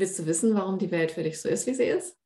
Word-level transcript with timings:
Willst 0.00 0.18
du 0.18 0.24
wissen, 0.24 0.54
warum 0.54 0.78
die 0.78 0.90
Welt 0.90 1.12
für 1.12 1.22
dich 1.22 1.42
so 1.42 1.46
ist, 1.50 1.66
wie 1.66 1.74
sie 1.74 1.84
ist? 1.84 2.18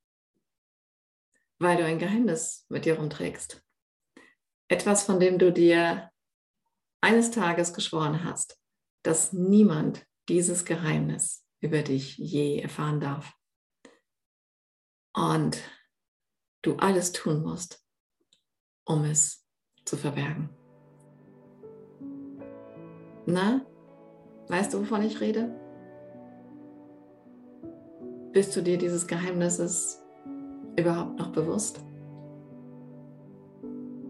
Weil 1.58 1.76
du 1.76 1.84
ein 1.84 1.98
Geheimnis 1.98 2.66
mit 2.68 2.84
dir 2.84 3.00
rumträgst. 3.00 3.64
Etwas, 4.68 5.02
von 5.02 5.18
dem 5.18 5.40
du 5.40 5.52
dir 5.52 6.08
eines 7.00 7.32
Tages 7.32 7.74
geschworen 7.74 8.22
hast, 8.22 8.60
dass 9.02 9.32
niemand 9.32 10.06
dieses 10.28 10.64
Geheimnis 10.64 11.44
über 11.58 11.82
dich 11.82 12.16
je 12.16 12.60
erfahren 12.60 13.00
darf. 13.00 13.32
Und 15.12 15.58
du 16.62 16.76
alles 16.76 17.10
tun 17.10 17.42
musst, 17.42 17.84
um 18.84 19.02
es 19.02 19.44
zu 19.84 19.96
verbergen. 19.96 20.48
Na, 23.26 23.66
weißt 24.46 24.74
du, 24.74 24.82
wovon 24.82 25.02
ich 25.02 25.20
rede? 25.20 25.63
Bist 28.34 28.56
du 28.56 28.62
dir 28.62 28.76
dieses 28.76 29.06
Geheimnisses 29.06 30.02
überhaupt 30.76 31.20
noch 31.20 31.30
bewusst? 31.30 31.78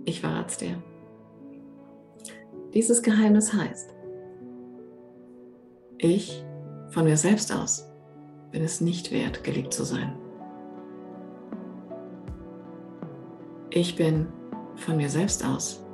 Ich 0.07 0.23
verrate 0.23 0.49
es 0.49 0.57
dir. 0.57 0.83
Dieses 2.73 3.03
Geheimnis 3.03 3.53
heißt, 3.53 3.95
ich 5.99 6.43
von 6.89 7.05
mir 7.05 7.19
selbst 7.19 7.55
aus 7.55 7.87
bin 8.51 8.65
es 8.65 8.81
nicht 8.81 9.13
wert, 9.13 9.45
geliebt 9.45 9.75
zu 9.75 9.85
sein. 9.85 10.17
Ich 13.69 13.95
bin 13.95 14.29
von 14.75 14.97
mir 14.97 15.11
selbst 15.11 15.45
aus 15.45 15.85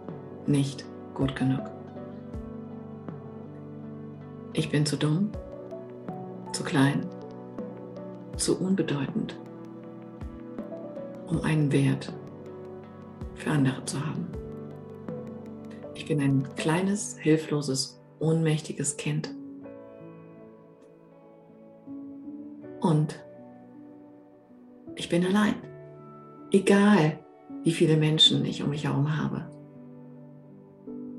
nicht 0.46 0.84
gut 1.14 1.34
genug. 1.34 1.68
Ich 4.52 4.70
bin 4.70 4.86
zu 4.86 4.96
dumm, 4.96 5.32
zu 6.52 6.62
klein, 6.62 7.08
zu 8.40 8.58
unbedeutend, 8.58 9.38
um 11.26 11.40
einen 11.42 11.70
Wert 11.72 12.12
für 13.34 13.50
andere 13.50 13.84
zu 13.84 14.04
haben. 14.04 14.26
Ich 15.94 16.06
bin 16.06 16.20
ein 16.20 16.48
kleines, 16.56 17.18
hilfloses, 17.18 18.00
ohnmächtiges 18.18 18.96
Kind. 18.96 19.34
Und 22.80 23.22
ich 24.96 25.08
bin 25.08 25.24
allein. 25.24 25.54
Egal, 26.50 27.18
wie 27.62 27.72
viele 27.72 27.96
Menschen 27.96 28.44
ich 28.44 28.62
um 28.62 28.70
mich 28.70 28.84
herum 28.84 29.16
habe. 29.16 29.50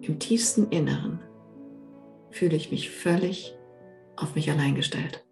Im 0.01 0.17
tiefsten 0.17 0.69
Inneren 0.69 1.19
fühle 2.31 2.55
ich 2.55 2.71
mich 2.71 2.89
völlig 2.89 3.55
auf 4.15 4.35
mich 4.35 4.49
allein 4.49 4.75
gestellt. 4.75 5.23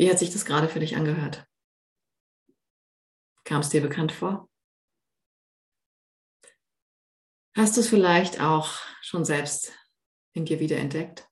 Wie 0.00 0.08
hat 0.08 0.18
sich 0.18 0.32
das 0.32 0.46
gerade 0.46 0.66
für 0.66 0.80
dich 0.80 0.96
angehört? 0.96 1.46
Kam 3.44 3.60
es 3.60 3.68
dir 3.68 3.82
bekannt 3.82 4.12
vor? 4.12 4.48
Hast 7.54 7.76
du 7.76 7.82
es 7.82 7.88
vielleicht 7.88 8.40
auch 8.40 8.78
schon 9.02 9.26
selbst 9.26 9.74
in 10.32 10.46
dir 10.46 10.58
wiederentdeckt? 10.58 11.28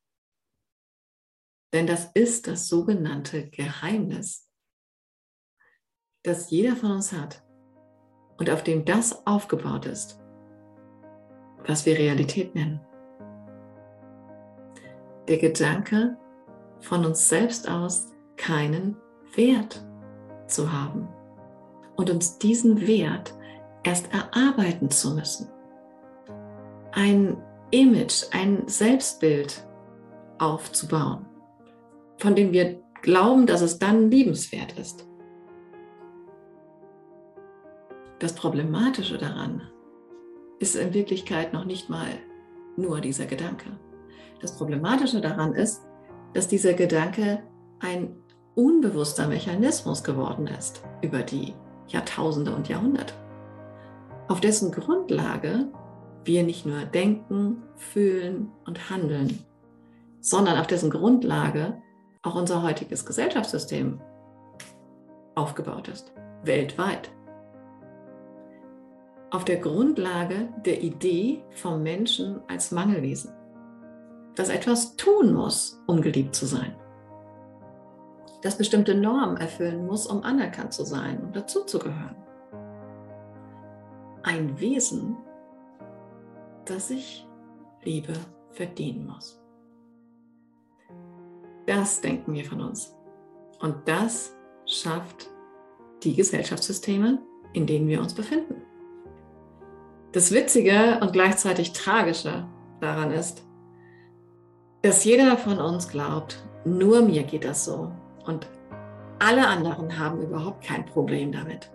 Denn 1.73 1.87
das 1.87 2.11
ist 2.13 2.47
das 2.47 2.69
sogenannte 2.69 3.49
Geheimnis, 3.49 4.51
das 6.23 6.51
jeder 6.51 6.77
von 6.77 6.91
uns 6.91 7.11
hat 7.13 7.43
und 8.37 8.51
auf 8.51 8.63
dem 8.63 8.85
das 8.85 9.27
aufgebaut 9.27 9.87
ist, 9.87 10.19
was 11.67 11.87
wir 11.87 11.97
Realität 11.97 12.55
nennen. 12.55 12.87
Der 15.27 15.39
Gedanke, 15.39 16.19
von 16.81 17.07
uns 17.07 17.31
selbst 17.31 17.67
aus 17.67 18.13
keinen 18.39 18.97
Wert 19.35 19.85
zu 20.47 20.73
haben 20.73 21.09
und 21.97 22.09
uns 22.09 22.39
diesen 22.39 22.87
Wert 22.87 23.35
erst 23.83 24.13
erarbeiten 24.13 24.91
zu 24.91 25.15
müssen. 25.15 25.49
Ein 26.93 27.37
Image, 27.71 28.25
ein 28.33 28.67
Selbstbild 28.67 29.67
aufzubauen, 30.39 31.27
von 32.17 32.35
dem 32.35 32.53
wir 32.53 32.81
glauben, 33.03 33.47
dass 33.47 33.61
es 33.61 33.79
dann 33.79 34.11
liebenswert 34.11 34.79
ist. 34.79 35.07
Das 38.19 38.33
Problematische 38.33 39.19
daran 39.19 39.63
ist 40.59 40.75
in 40.75 40.93
Wirklichkeit 40.95 41.53
noch 41.53 41.65
nicht 41.65 41.89
mal 41.89 42.09
nur 42.77 43.01
dieser 43.01 43.27
Gedanke. 43.27 43.79
Das 44.41 44.57
Problematische 44.57 45.21
daran 45.21 45.55
ist, 45.55 45.83
dass 46.35 46.49
dieser 46.49 46.75
Gedanke 46.75 47.43
ein 47.81 48.17
unbewusster 48.59 49.29
Mechanismus 49.29 50.03
geworden 50.03 50.49
ist 50.49 50.83
über 51.01 51.23
die 51.23 51.55
Jahrtausende 51.87 52.53
und 52.53 52.69
Jahrhunderte, 52.69 53.15
auf 54.27 54.41
dessen 54.41 54.73
Grundlage 54.73 55.69
wir 56.25 56.43
nicht 56.43 56.67
nur 56.67 56.81
denken, 56.85 57.63
fühlen 57.77 58.51
und 58.67 58.91
handeln, 58.91 59.45
sondern 60.21 60.59
auf 60.59 60.67
dessen 60.67 60.91
Grundlage 60.91 61.81
auch 62.23 62.35
unser 62.35 62.65
heutiges 62.65 63.07
Gesellschaftssystem 63.07 64.01
aufgebaut 65.37 65.87
ist, 65.87 66.13
weltweit. 66.43 67.13
Auf 69.31 69.45
der 69.45 69.59
Grundlage 69.59 70.49
der 70.67 70.83
Idee 70.83 71.45
vom 71.53 71.85
Menschen 71.85 72.41
als 72.49 72.73
Mangelwesen, 72.73 73.33
das 74.35 74.49
etwas 74.49 74.97
tun 74.97 75.33
muss, 75.33 75.81
um 75.87 76.03
geliebt 76.03 76.35
zu 76.35 76.45
sein 76.45 76.75
das 78.43 78.57
bestimmte 78.57 78.95
Normen 78.95 79.37
erfüllen 79.37 79.87
muss, 79.87 80.07
um 80.07 80.23
anerkannt 80.23 80.73
zu 80.73 80.85
sein 80.85 81.19
und 81.21 81.35
dazuzugehören. 81.35 82.17
Ein 84.23 84.59
Wesen, 84.61 85.17
das 86.65 86.89
sich 86.89 87.27
Liebe 87.83 88.13
verdienen 88.51 89.07
muss. 89.07 89.41
Das 91.67 92.01
denken 92.01 92.33
wir 92.35 92.45
von 92.45 92.61
uns. 92.61 92.95
Und 93.61 93.77
das 93.87 94.35
schafft 94.67 95.29
die 96.03 96.15
Gesellschaftssysteme, 96.15 97.19
in 97.53 97.67
denen 97.67 97.89
wir 97.89 98.01
uns 98.01 98.15
befinden. 98.15 98.63
Das 100.13 100.33
Witzige 100.33 100.99
und 101.03 101.13
gleichzeitig 101.13 101.73
Tragische 101.73 102.47
daran 102.81 103.11
ist, 103.11 103.45
dass 104.83 105.05
jeder 105.05 105.37
von 105.37 105.59
uns 105.59 105.89
glaubt, 105.89 106.43
nur 106.65 107.03
mir 107.03 107.25
geht 107.25 107.45
das 107.45 107.65
so 107.65 107.91
und 108.29 108.47
alle 109.19 109.49
anderen 109.49 109.99
haben 109.99 110.23
überhaupt 110.23 110.65
kein 110.65 110.87
Problem 110.87 111.33
damit. 111.33 111.71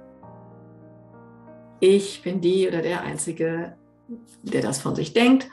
Ich 1.82 2.22
bin 2.22 2.40
die 2.40 2.68
oder 2.68 2.82
der 2.82 3.02
Einzige, 3.02 3.76
der 4.44 4.62
das 4.62 4.80
von 4.80 4.96
sich 4.96 5.14
denkt 5.14 5.50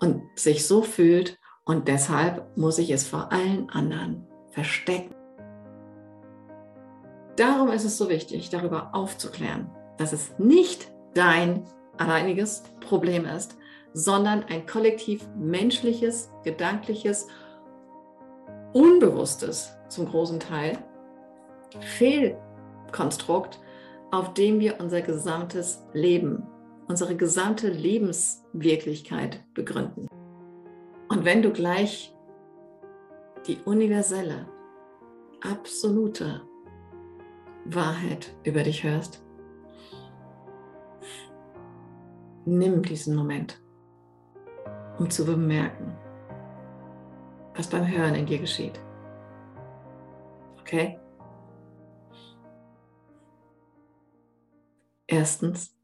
und 0.00 0.22
sich 0.34 0.66
so 0.66 0.82
fühlt 0.82 1.38
und 1.64 1.88
deshalb 1.88 2.56
muss 2.56 2.78
ich 2.78 2.90
es 2.90 3.06
vor 3.06 3.32
allen 3.32 3.70
anderen 3.70 4.26
verstecken. 4.50 5.14
Darum 7.36 7.70
ist 7.70 7.84
es 7.84 7.96
so 7.96 8.10
wichtig, 8.10 8.50
darüber 8.50 8.94
aufzuklären, 8.94 9.70
dass 9.96 10.12
es 10.12 10.38
nicht 10.38 10.92
dein 11.14 11.64
alleiniges 11.96 12.64
Problem 12.80 13.24
ist, 13.24 13.56
sondern 13.94 14.44
ein 14.44 14.66
kollektiv 14.66 15.26
menschliches, 15.36 16.30
gedankliches, 16.44 17.28
unbewusstes 18.72 19.79
zum 19.90 20.06
großen 20.06 20.40
Teil 20.40 20.78
Fehlkonstrukt, 21.80 23.60
auf 24.10 24.34
dem 24.34 24.58
wir 24.60 24.80
unser 24.80 25.02
gesamtes 25.02 25.84
Leben, 25.92 26.46
unsere 26.88 27.16
gesamte 27.16 27.68
Lebenswirklichkeit 27.68 29.44
begründen. 29.54 30.08
Und 31.08 31.24
wenn 31.24 31.42
du 31.42 31.52
gleich 31.52 32.14
die 33.46 33.58
universelle, 33.64 34.46
absolute 35.40 36.42
Wahrheit 37.64 38.34
über 38.44 38.62
dich 38.62 38.84
hörst, 38.84 39.24
nimm 42.44 42.82
diesen 42.82 43.14
Moment, 43.14 43.60
um 44.98 45.08
zu 45.10 45.24
bemerken, 45.24 45.96
was 47.54 47.68
beim 47.68 47.86
Hören 47.86 48.14
in 48.14 48.26
dir 48.26 48.38
geschieht. 48.38 48.80
Okay? 50.70 51.00
Erstens, 55.08 55.76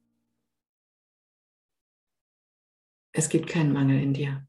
es 3.11 3.29
gibt 3.29 3.49
keinen 3.49 3.73
Mangel 3.73 4.01
in 4.01 4.15
dir. 4.15 4.47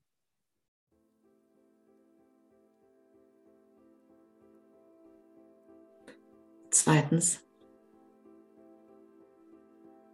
Zweitens, 6.69 7.43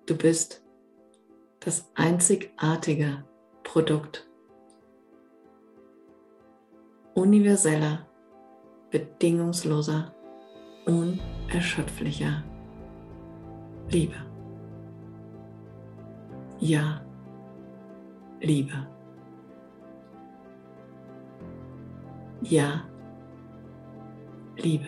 du 0.05 0.17
bist 0.17 0.63
das 1.59 1.91
einzigartige 1.95 3.27
Produkt 3.63 4.25
universeller 7.13 8.07
bedingungsloser, 8.93 10.13
unerschöpflicher 10.85 12.43
Liebe. 13.89 14.13
Ja, 16.59 17.01
Liebe. 18.39 18.87
Ja, 22.43 22.83
Liebe. 24.57 24.85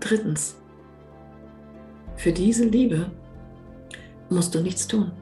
Drittens, 0.00 0.60
für 2.16 2.32
diese 2.32 2.64
Liebe 2.64 3.08
musst 4.30 4.52
du 4.54 4.60
nichts 4.60 4.88
tun. 4.88 5.12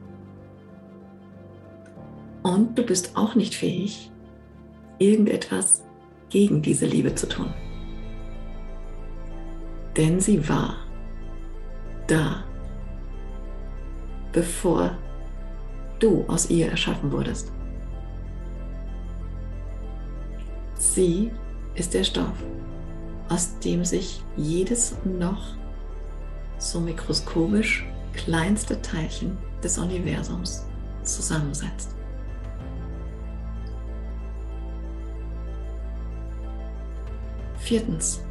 Und 2.47 2.77
du 2.77 2.83
bist 2.83 3.11
auch 3.17 3.35
nicht 3.35 3.53
fähig, 3.55 4.09
irgendetwas 4.99 5.83
gegen 6.29 6.61
diese 6.61 6.85
Liebe 6.85 7.13
zu 7.13 7.27
tun. 7.27 7.53
Denn 9.97 10.21
sie 10.21 10.47
war 10.47 10.77
da, 12.07 12.45
bevor 14.31 14.97
du 15.99 16.23
aus 16.29 16.49
ihr 16.49 16.69
erschaffen 16.69 17.11
wurdest. 17.11 17.51
Sie 20.75 21.31
ist 21.75 21.93
der 21.93 22.05
Stoff, 22.05 22.45
aus 23.27 23.59
dem 23.59 23.83
sich 23.83 24.23
jedes 24.37 24.95
noch 25.03 25.57
so 26.59 26.79
mikroskopisch 26.79 27.85
kleinste 28.13 28.81
Teilchen 28.81 29.37
des 29.61 29.77
Universums 29.77 30.65
zusammensetzt. 31.03 31.96
Viertens. 37.67 38.23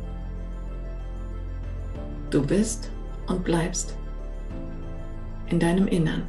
Du 2.30 2.42
bist 2.42 2.90
und 3.26 3.44
bleibst 3.44 3.94
in 5.48 5.60
deinem 5.60 5.86
Innern 5.88 6.22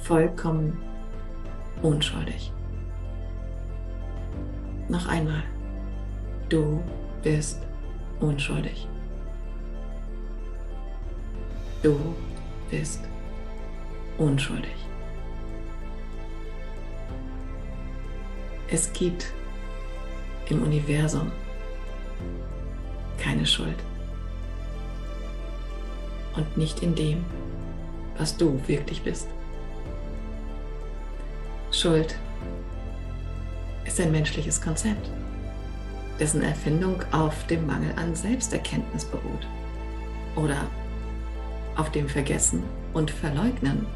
vollkommen 0.00 0.78
unschuldig. 1.82 2.50
Noch 4.88 5.06
einmal. 5.08 5.42
Du 6.48 6.82
bist 7.22 7.60
unschuldig. 8.20 8.88
Du 11.82 12.14
bist 12.70 13.00
unschuldig. 14.16 14.86
Es 18.70 18.90
gibt 18.94 19.34
im 20.48 20.62
Universum 20.62 21.30
keine 23.18 23.46
Schuld. 23.46 23.76
Und 26.36 26.56
nicht 26.56 26.82
in 26.82 26.94
dem, 26.94 27.24
was 28.16 28.36
du 28.36 28.60
wirklich 28.66 29.02
bist. 29.02 29.28
Schuld 31.70 32.16
ist 33.84 34.00
ein 34.00 34.12
menschliches 34.12 34.60
Konzept, 34.60 35.10
dessen 36.20 36.42
Erfindung 36.42 37.02
auf 37.12 37.46
dem 37.46 37.66
Mangel 37.66 37.92
an 37.96 38.14
Selbsterkenntnis 38.14 39.04
beruht 39.04 39.46
oder 40.36 40.66
auf 41.76 41.90
dem 41.90 42.08
Vergessen 42.08 42.62
und 42.92 43.10
Verleugnen 43.10 43.86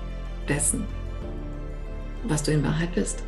dessen, 0.48 0.84
was 2.24 2.42
du 2.42 2.52
in 2.52 2.64
Wahrheit 2.64 2.94
bist. 2.94 3.22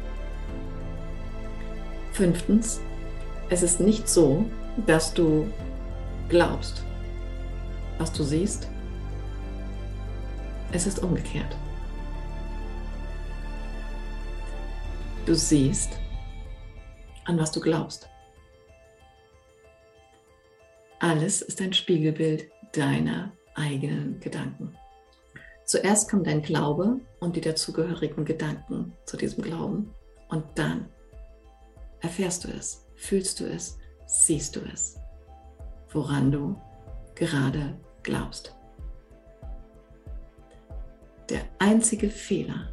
Fünftens, 2.12 2.80
es 3.50 3.62
ist 3.62 3.80
nicht 3.80 4.08
so, 4.08 4.46
dass 4.86 5.12
du 5.12 5.52
glaubst, 6.28 6.82
was 7.98 8.12
du 8.12 8.22
siehst. 8.22 8.68
Es 10.72 10.86
ist 10.86 11.02
umgekehrt. 11.02 11.56
Du 15.26 15.34
siehst, 15.34 15.98
an 17.24 17.38
was 17.38 17.52
du 17.52 17.60
glaubst. 17.60 18.08
Alles 21.00 21.42
ist 21.42 21.60
ein 21.60 21.72
Spiegelbild 21.72 22.50
deiner 22.72 23.32
eigenen 23.54 24.20
Gedanken. 24.20 24.76
Zuerst 25.64 26.10
kommt 26.10 26.26
dein 26.26 26.42
Glaube 26.42 27.00
und 27.20 27.36
die 27.36 27.40
dazugehörigen 27.40 28.24
Gedanken 28.24 28.94
zu 29.04 29.16
diesem 29.16 29.44
Glauben 29.44 29.94
und 30.28 30.44
dann 30.54 30.88
erfährst 32.00 32.44
du 32.44 32.48
es, 32.48 32.86
fühlst 32.96 33.40
du 33.40 33.44
es, 33.44 33.78
siehst 34.08 34.56
du 34.56 34.60
es, 34.72 34.98
woran 35.92 36.32
du 36.32 36.56
gerade 37.14 37.76
glaubst. 38.02 38.56
Der 41.28 41.42
einzige 41.58 42.08
Fehler, 42.08 42.70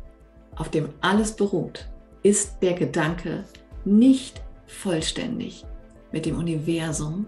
auf 0.55 0.69
dem 0.69 0.89
alles 1.01 1.35
beruht, 1.35 1.89
ist 2.23 2.61
der 2.61 2.73
Gedanke, 2.73 3.43
nicht 3.83 4.41
vollständig 4.65 5.65
mit 6.11 6.25
dem 6.25 6.37
Universum, 6.37 7.27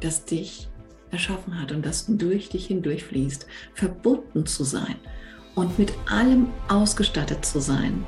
das 0.00 0.24
dich 0.24 0.68
erschaffen 1.10 1.60
hat 1.60 1.70
und 1.70 1.84
das 1.84 2.06
durch 2.08 2.48
dich 2.48 2.66
hindurchfließt, 2.66 3.46
verbunden 3.74 4.46
zu 4.46 4.64
sein 4.64 4.96
und 5.54 5.78
mit 5.78 5.92
allem 6.10 6.48
ausgestattet 6.68 7.44
zu 7.44 7.60
sein, 7.60 8.04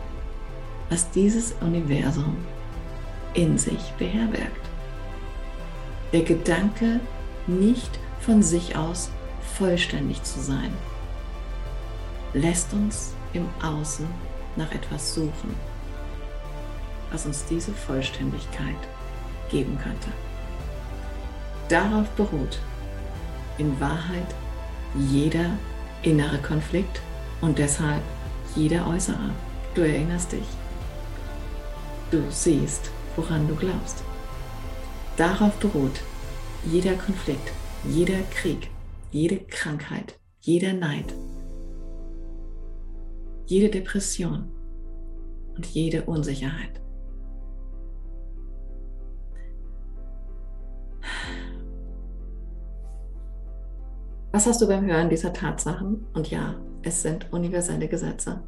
was 0.88 1.10
dieses 1.10 1.52
Universum 1.60 2.36
in 3.34 3.58
sich 3.58 3.92
beherbergt. 3.98 4.73
Der 6.14 6.22
Gedanke, 6.22 7.00
nicht 7.48 7.98
von 8.20 8.40
sich 8.40 8.76
aus 8.76 9.10
vollständig 9.58 10.22
zu 10.22 10.40
sein, 10.40 10.72
lässt 12.34 12.72
uns 12.72 13.14
im 13.32 13.48
Außen 13.60 14.06
nach 14.54 14.70
etwas 14.70 15.12
suchen, 15.12 15.56
was 17.10 17.26
uns 17.26 17.44
diese 17.46 17.72
Vollständigkeit 17.72 18.76
geben 19.50 19.76
könnte. 19.82 20.06
Darauf 21.68 22.08
beruht 22.10 22.60
in 23.58 23.80
Wahrheit 23.80 24.36
jeder 24.96 25.50
innere 26.02 26.38
Konflikt 26.38 27.00
und 27.40 27.58
deshalb 27.58 28.02
jeder 28.54 28.86
äußere. 28.86 29.30
Du 29.74 29.80
erinnerst 29.80 30.30
dich. 30.30 30.46
Du 32.12 32.22
siehst, 32.30 32.92
woran 33.16 33.48
du 33.48 33.56
glaubst. 33.56 34.04
Darauf 35.16 35.56
beruht 35.60 36.00
jeder 36.66 36.94
Konflikt, 36.94 37.52
jeder 37.88 38.20
Krieg, 38.32 38.68
jede 39.12 39.38
Krankheit, 39.38 40.18
jeder 40.40 40.72
Neid, 40.72 41.14
jede 43.46 43.70
Depression 43.70 44.50
und 45.54 45.66
jede 45.66 46.02
Unsicherheit. 46.02 46.80
Was 54.32 54.46
hast 54.46 54.60
du 54.60 54.66
beim 54.66 54.84
Hören 54.84 55.10
dieser 55.10 55.32
Tatsachen? 55.32 56.06
Und 56.12 56.28
ja, 56.32 56.56
es 56.82 57.02
sind 57.02 57.32
universelle 57.32 57.86
Gesetze. 57.86 58.42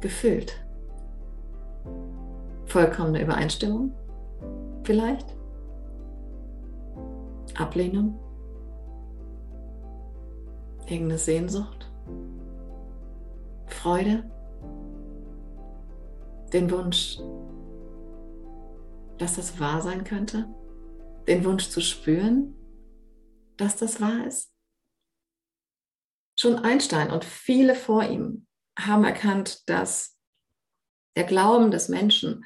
Gefühlt. 0.00 0.60
Vollkommene 2.66 3.22
Übereinstimmung? 3.22 3.92
Vielleicht? 4.82 5.33
Ablehnung? 7.56 8.18
Irgendeine 10.86 11.18
Sehnsucht? 11.18 11.90
Freude? 13.66 14.30
Den 16.52 16.70
Wunsch, 16.70 17.18
dass 19.18 19.36
das 19.36 19.58
wahr 19.58 19.80
sein 19.80 20.04
könnte? 20.04 20.48
Den 21.26 21.44
Wunsch 21.44 21.68
zu 21.68 21.80
spüren, 21.80 22.54
dass 23.56 23.76
das 23.76 24.00
wahr 24.00 24.26
ist? 24.26 24.52
Schon 26.38 26.56
Einstein 26.56 27.10
und 27.10 27.24
viele 27.24 27.74
vor 27.74 28.04
ihm 28.04 28.46
haben 28.78 29.04
erkannt, 29.04 29.68
dass 29.68 30.18
der 31.16 31.24
Glauben 31.24 31.70
des 31.70 31.88
Menschen 31.88 32.44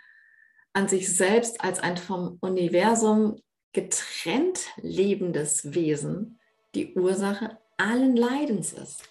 an 0.75 0.89
sich 0.89 1.15
selbst 1.17 1.63
als 1.63 1.81
ein 1.81 1.97
vom 1.97 2.39
Universum 2.41 3.41
getrennt 3.73 4.69
lebendes 4.77 5.75
Wesen 5.75 6.39
die 6.75 6.95
Ursache 6.95 7.59
allen 7.77 8.17
Leidens 8.17 8.73
ist. 8.73 9.09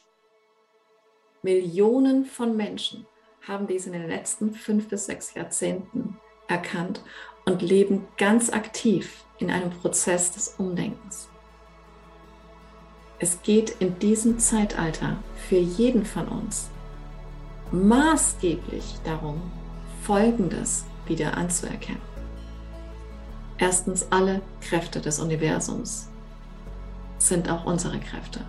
Millionen 1.42 2.26
von 2.26 2.58
Menschen 2.58 3.06
haben 3.48 3.68
dies 3.68 3.88
in 3.88 3.94
den 3.94 4.08
letzten 4.08 4.54
fünf 4.54 4.90
bis 4.90 5.06
sechs 5.06 5.34
Jahrzehnten 5.34 6.18
erkannt 6.48 7.02
und 7.46 7.62
leben 7.62 8.08
ganz 8.18 8.50
aktiv 8.50 9.24
in 9.40 9.50
einem 9.50 9.70
Prozess 9.70 10.32
des 10.32 10.56
Umdenkens. 10.58 11.30
Es 13.20 13.42
geht 13.42 13.76
in 13.80 13.98
diesem 14.00 14.40
Zeitalter 14.40 15.24
für 15.48 15.58
jeden 15.58 16.06
von 16.06 16.28
uns 16.28 16.70
maßgeblich 17.72 18.96
darum, 19.04 19.42
Folgendes 20.04 20.86
wieder 21.06 21.36
anzuerkennen. 21.36 22.07
Erstens, 23.58 24.08
alle 24.12 24.42
Kräfte 24.62 25.02
des 25.02 25.20
Universums 25.20 26.10
sind 27.18 27.50
auch 27.50 27.66
unsere 27.66 28.00
Kräfte. 28.00 28.42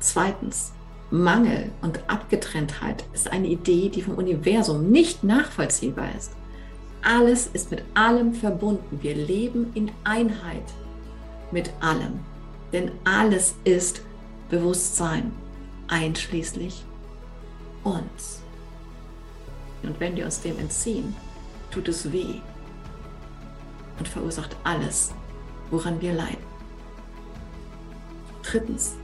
Zweitens, 0.00 0.72
Mangel 1.10 1.72
und 1.80 2.00
Abgetrenntheit 2.08 3.04
ist 3.14 3.32
eine 3.32 3.46
Idee, 3.46 3.88
die 3.88 4.02
vom 4.02 4.16
Universum 4.16 4.90
nicht 4.90 5.24
nachvollziehbar 5.24 6.08
ist. 6.16 6.32
Alles 7.02 7.46
ist 7.46 7.70
mit 7.70 7.82
allem 7.94 8.34
verbunden. 8.34 8.98
Wir 9.00 9.14
leben 9.14 9.70
in 9.74 9.90
Einheit 10.04 10.64
mit 11.50 11.72
allem. 11.80 12.20
Denn 12.72 12.90
alles 13.04 13.54
ist 13.64 14.02
Bewusstsein, 14.50 15.32
einschließlich 15.86 16.84
uns. 17.84 18.42
Und 19.82 19.98
wenn 19.98 20.16
wir 20.16 20.26
uns 20.26 20.42
dem 20.42 20.58
entziehen, 20.58 21.16
tut 21.70 21.88
es 21.88 22.12
weh 22.12 22.40
und 23.98 24.08
verursacht 24.08 24.56
alles, 24.64 25.12
woran 25.70 26.00
wir 26.00 26.12
leiden. 26.12 26.48
Drittens, 28.42 28.96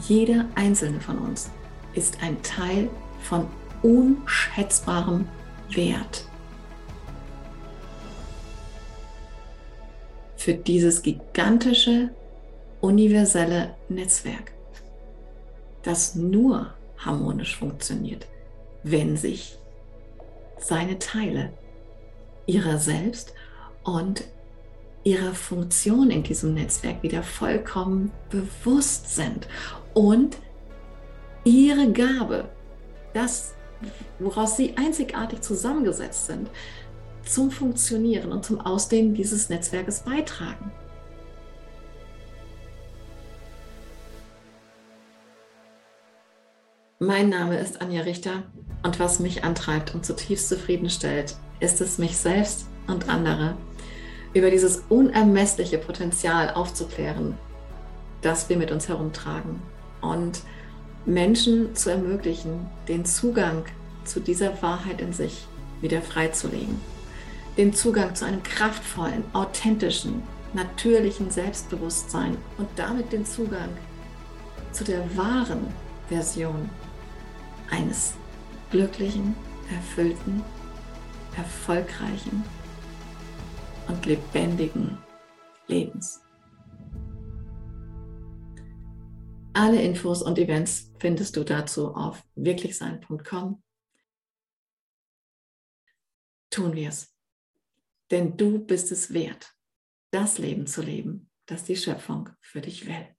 jeder 0.00 0.46
einzelne 0.54 1.00
von 1.00 1.18
uns 1.18 1.50
ist 1.94 2.22
ein 2.22 2.40
Teil 2.42 2.88
von 3.20 3.46
unschätzbarem 3.82 5.28
Wert. 5.70 6.24
Für 10.36 10.54
dieses 10.54 11.02
gigantische, 11.02 12.10
universelle 12.80 13.74
Netzwerk, 13.88 14.52
das 15.82 16.14
nur 16.14 16.72
harmonisch 16.96 17.56
funktioniert, 17.56 18.26
wenn 18.82 19.16
sich 19.16 19.58
seine 20.58 20.98
Teile 20.98 21.52
ihrer 22.46 22.78
selbst 22.78 23.34
und 23.88 24.24
ihrer 25.04 25.32
Funktion 25.32 26.10
in 26.10 26.22
diesem 26.22 26.54
Netzwerk 26.54 27.02
wieder 27.02 27.22
vollkommen 27.22 28.12
bewusst 28.30 29.14
sind 29.14 29.48
und 29.94 30.36
ihre 31.44 31.90
Gabe, 31.92 32.48
das, 33.14 33.54
woraus 34.18 34.56
sie 34.56 34.76
einzigartig 34.76 35.40
zusammengesetzt 35.40 36.26
sind, 36.26 36.50
zum 37.24 37.50
Funktionieren 37.50 38.32
und 38.32 38.44
zum 38.44 38.60
Ausdehnen 38.60 39.14
dieses 39.14 39.48
Netzwerkes 39.48 40.00
beitragen. 40.00 40.70
Mein 46.98 47.28
Name 47.28 47.58
ist 47.58 47.80
Anja 47.80 48.02
Richter 48.02 48.42
und 48.82 48.98
was 48.98 49.20
mich 49.20 49.44
antreibt 49.44 49.94
und 49.94 50.04
zutiefst 50.04 50.48
zufriedenstellt, 50.48 51.36
ist 51.60 51.80
es, 51.80 51.98
mich 51.98 52.16
selbst 52.16 52.66
und 52.88 53.08
andere 53.08 53.56
über 54.34 54.50
dieses 54.50 54.82
unermessliche 54.88 55.78
Potenzial 55.78 56.50
aufzuklären, 56.50 57.36
das 58.22 58.48
wir 58.48 58.56
mit 58.56 58.70
uns 58.70 58.88
herumtragen 58.88 59.62
und 60.00 60.42
Menschen 61.06 61.74
zu 61.74 61.90
ermöglichen, 61.90 62.66
den 62.88 63.04
Zugang 63.04 63.64
zu 64.04 64.20
dieser 64.20 64.60
Wahrheit 64.62 65.00
in 65.00 65.12
sich 65.12 65.46
wieder 65.80 66.02
freizulegen. 66.02 66.80
Den 67.56 67.72
Zugang 67.72 68.14
zu 68.14 68.24
einem 68.24 68.42
kraftvollen, 68.42 69.24
authentischen, 69.32 70.22
natürlichen 70.52 71.30
Selbstbewusstsein 71.30 72.36
und 72.58 72.68
damit 72.76 73.12
den 73.12 73.24
Zugang 73.24 73.68
zu 74.72 74.84
der 74.84 75.16
wahren 75.16 75.66
Version 76.08 76.70
eines 77.70 78.14
glücklichen, 78.70 79.34
erfüllten, 79.74 80.42
erfolgreichen 81.36 82.44
und 83.88 84.06
lebendigen 84.06 84.98
Lebens. 85.66 86.22
Alle 89.54 89.82
Infos 89.82 90.22
und 90.22 90.38
Events 90.38 90.92
findest 91.00 91.36
du 91.36 91.44
dazu 91.44 91.94
auf 91.94 92.24
wirklichsein.com. 92.36 93.62
Tun 96.50 96.74
wir 96.74 96.88
es. 96.88 97.14
Denn 98.10 98.36
du 98.36 98.64
bist 98.64 98.92
es 98.92 99.12
wert, 99.12 99.54
das 100.12 100.38
Leben 100.38 100.66
zu 100.66 100.80
leben, 100.80 101.30
das 101.46 101.64
die 101.64 101.76
Schöpfung 101.76 102.30
für 102.40 102.60
dich 102.60 102.86
will. 102.86 103.17